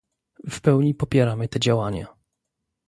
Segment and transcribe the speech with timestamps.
[0.49, 2.07] W pełni popieramy te działania